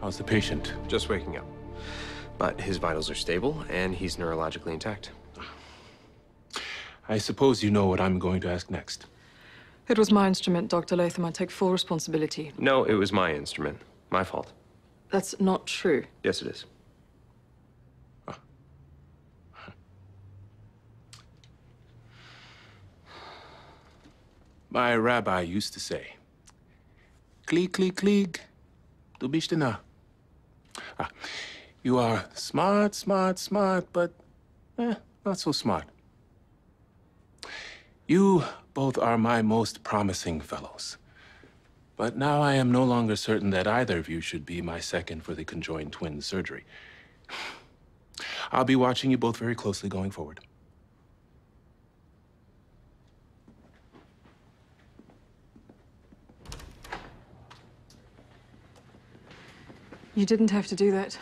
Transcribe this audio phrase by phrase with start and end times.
[0.00, 0.74] How's the patient?
[0.88, 1.46] Just waking up.
[2.38, 5.10] But his vitals are stable, and he's neurologically intact.
[7.08, 9.06] I suppose you know what I'm going to ask next.
[9.88, 10.96] It was my instrument, Dr.
[10.96, 11.24] Latham.
[11.24, 12.52] I take full responsibility.
[12.58, 13.78] No, it was my instrument.
[14.10, 14.52] My fault.
[15.10, 16.04] That's not true.
[16.24, 16.64] Yes, it is.
[24.68, 26.16] My rabbi used to say,
[27.46, 28.40] Klieg, klieg, klieg,
[29.20, 29.76] du bist na.
[30.98, 31.10] Ah,
[31.82, 34.12] you are smart, smart, smart, but
[34.78, 34.94] eh,
[35.24, 35.84] not so smart.
[38.06, 38.44] You
[38.74, 40.96] both are my most promising fellows.
[41.96, 45.22] But now I am no longer certain that either of you should be my second
[45.22, 46.64] for the conjoined twin surgery.
[48.52, 50.40] I'll be watching you both very closely going forward.
[60.16, 61.18] You didn't have to do that.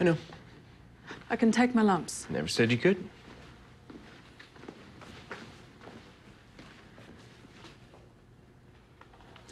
[0.00, 0.16] I know.
[1.28, 2.26] I can take my lumps.
[2.30, 3.06] Never said you could.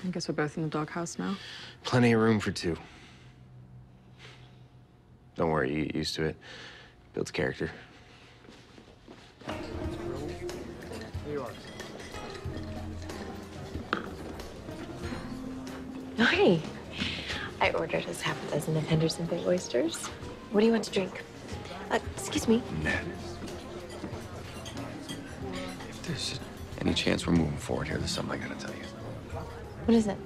[0.03, 1.37] I guess we're both in the doghouse now.
[1.85, 2.79] Plenty of room for two.
[5.35, 6.37] Don't worry, you get used to it.
[7.13, 7.71] Builds character.
[16.19, 16.61] Hi.
[17.61, 20.07] I ordered us half a dozen of Henderson Bay oysters.
[20.51, 21.23] What do you want to drink?
[21.91, 22.63] Uh, excuse me.
[22.83, 23.03] Nat.
[25.89, 26.41] If there's
[26.81, 28.85] any chance we're moving forward here, there's something I gotta tell you.
[29.87, 30.17] What is it?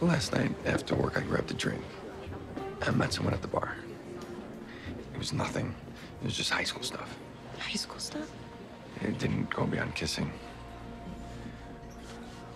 [0.00, 1.82] Last night after work, I grabbed a drink.
[2.80, 3.76] I met someone at the bar.
[5.14, 5.72] It was nothing.
[6.20, 7.16] It was just high school stuff.
[7.58, 8.28] High school stuff?
[9.00, 10.32] It didn't go beyond kissing.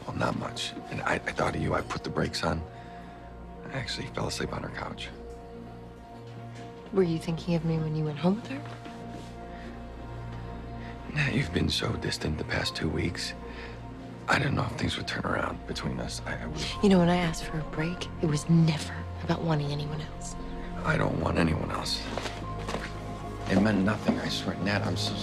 [0.07, 0.73] Well, not much.
[0.91, 1.75] And I, I thought of you.
[1.75, 2.63] I put the brakes on.
[3.73, 5.09] I actually fell asleep on her couch.
[6.93, 8.61] Were you thinking of me when you went home with her?
[11.15, 13.35] Nah, you've been so distant the past two weeks.
[14.29, 16.21] I didn't know if things would turn around between us.
[16.27, 19.43] I, I, was, You know, when I asked for a break, it was never about
[19.43, 20.35] wanting anyone else.
[20.85, 22.03] I don't want anyone else.
[23.51, 24.57] It meant nothing, I swear.
[24.65, 25.15] Nat, I'm so...